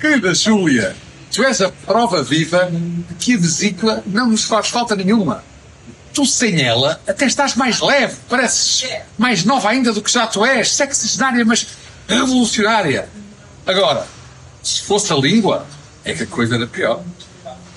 [0.00, 0.96] Querida Júlia,
[1.30, 5.44] tu és a prova viva de que a vesícula não nos faz falta nenhuma.
[6.14, 10.42] Tu sem ela até estás mais leve, pareces mais nova ainda do que já tu
[10.42, 11.66] és, sexagenária, mas
[12.08, 13.10] revolucionária.
[13.66, 14.06] Agora,
[14.62, 15.66] se fosse a língua,
[16.02, 17.02] é que a coisa era pior.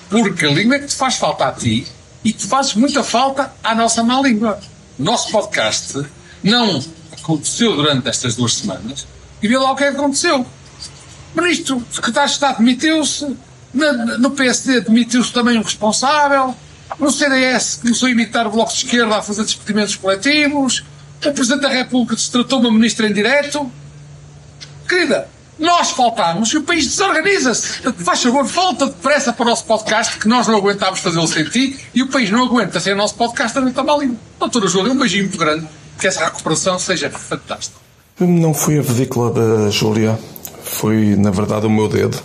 [0.08, 1.86] Porque a língua é que te faz falta a ti
[2.24, 4.58] e tu fazes muita falta à nossa má língua.
[4.98, 6.06] Nosso podcast
[6.42, 6.82] não
[7.12, 9.06] aconteceu durante estas duas semanas
[9.42, 10.46] e vê lá o que é que aconteceu.
[11.34, 13.36] O ministro, o secretário de Estado demitiu-se,
[14.18, 16.54] no, PSD demitiu-se também um responsável,
[16.98, 20.84] no CDS começou a imitar o Bloco de Esquerda a fazer despedimentos coletivos,
[21.24, 23.70] o Presidente da República destratou uma ministra em direto.
[24.88, 25.26] Querida,
[25.58, 27.80] nós faltamos e o país desorganiza-se.
[28.04, 31.78] Faz favor, volta depressa para o nosso podcast, que nós não aguentámos fazê-lo sem ti
[31.94, 34.18] e o país não aguenta sem o nosso podcast também está mal lindo.
[34.38, 35.66] Doutora Júlia, um beijinho muito grande,
[35.98, 37.76] que essa recuperação seja fantástica.
[38.20, 40.18] Não foi a vesícula da Júlia,
[40.64, 42.18] foi na verdade o meu dedo.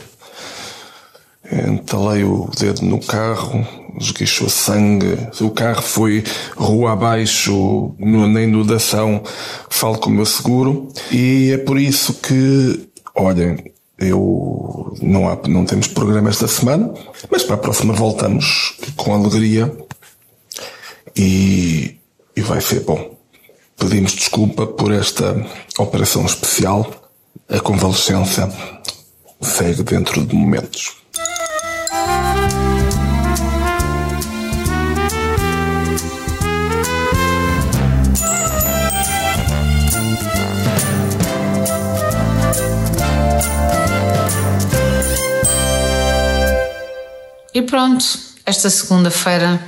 [1.51, 3.65] Entalei o dedo no carro,
[3.99, 6.23] esguichou sangue, o carro foi
[6.55, 9.23] rua abaixo na inundação,
[9.69, 13.57] falo com o meu seguro e é por isso que, olhem,
[13.97, 16.93] eu não, há, não temos programa esta semana,
[17.29, 19.75] mas para a próxima voltamos com alegria
[21.15, 21.97] e,
[22.35, 23.17] e vai ser bom.
[23.77, 25.45] Pedimos desculpa por esta
[25.77, 26.98] operação especial.
[27.49, 28.51] A convalescença
[29.41, 30.99] segue dentro de momentos.
[47.53, 48.05] E pronto,
[48.45, 49.59] esta segunda-feira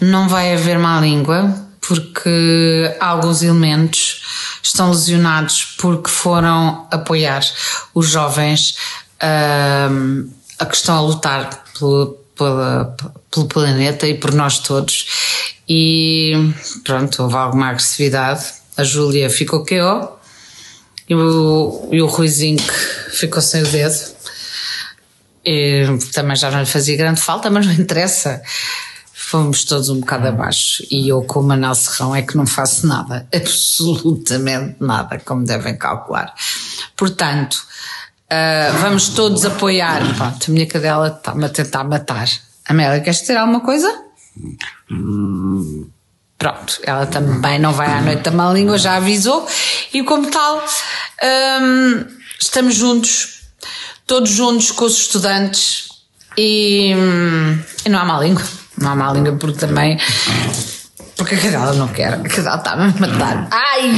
[0.00, 4.11] não vai haver má língua, porque alguns elementos
[4.72, 7.42] estão lesionados porque foram apoiar
[7.94, 8.76] os jovens
[10.58, 15.06] a que estão a lutar pelo, pelo planeta e por nós todos.
[15.68, 16.32] E
[16.84, 18.44] pronto, houve alguma agressividade.
[18.76, 20.18] A Júlia ficou KO
[21.08, 22.62] e o, e o Ruizinho
[23.10, 24.12] ficou sem o dedo.
[25.44, 28.42] E também já não lhe fazia grande falta, mas não interessa.
[29.32, 30.84] Fomos todos um bocado abaixo.
[30.90, 33.26] E eu, com o Manel Serrão, é que não faço nada.
[33.34, 36.34] Absolutamente nada, como devem calcular.
[36.94, 37.54] Portanto,
[38.30, 40.02] uh, vamos todos apoiar.
[40.18, 42.28] Pronto, a minha cadela está-me a tentar matar.
[42.68, 43.90] Amélia, queres dizer alguma coisa?
[46.36, 49.48] Pronto, ela também não vai à noite da má língua, já avisou.
[49.94, 50.62] E como tal,
[51.62, 52.04] um,
[52.38, 53.44] estamos juntos
[54.06, 55.88] todos juntos com os estudantes
[56.36, 56.92] e,
[57.86, 58.61] e não há má língua.
[58.82, 59.96] Não há má língua porque também.
[61.16, 62.14] Porque a cadela não quer.
[62.14, 63.46] A cadela está-me a matar.
[63.50, 63.92] Ai!